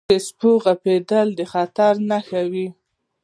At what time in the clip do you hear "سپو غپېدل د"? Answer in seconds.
0.27-1.41